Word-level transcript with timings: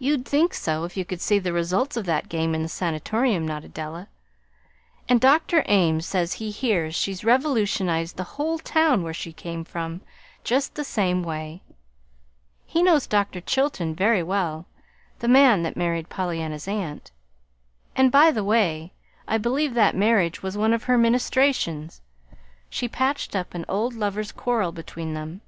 "You'd 0.00 0.24
think 0.26 0.52
so 0.54 0.82
if 0.82 0.96
you 0.96 1.04
could 1.04 1.20
see 1.20 1.38
the 1.38 1.52
results 1.52 1.96
of 1.96 2.04
that 2.06 2.28
game 2.28 2.52
in 2.52 2.64
the 2.64 2.68
Sanatorium," 2.68 3.46
nodded 3.46 3.72
Della; 3.72 4.08
"and 5.08 5.20
Dr. 5.20 5.62
Ames 5.66 6.04
says 6.04 6.32
he 6.32 6.50
hears 6.50 6.96
she's 6.96 7.22
revolutionized 7.22 8.16
the 8.16 8.24
whole 8.34 8.58
town 8.58 9.04
where 9.04 9.14
she 9.14 9.32
came 9.32 9.62
from, 9.62 10.00
just 10.42 10.74
the 10.74 10.82
same 10.82 11.22
way. 11.22 11.62
He 12.66 12.82
knows 12.82 13.06
Dr. 13.06 13.40
Chilton 13.40 13.94
very 13.94 14.20
well 14.24 14.66
the 15.20 15.28
man 15.28 15.62
that 15.62 15.76
married 15.76 16.08
Pollyanna's 16.08 16.66
aunt. 16.66 17.12
And, 17.94 18.10
by 18.10 18.32
the 18.32 18.42
way, 18.42 18.92
I 19.28 19.38
believe 19.38 19.74
that 19.74 19.94
marriage 19.94 20.42
was 20.42 20.56
one 20.58 20.72
of 20.72 20.82
her 20.90 20.98
ministrations. 20.98 22.00
She 22.68 22.88
patched 22.88 23.36
up 23.36 23.54
an 23.54 23.64
old 23.68 23.94
lovers' 23.94 24.32
quarrel 24.32 24.72
between 24.72 25.14
them. 25.14 25.40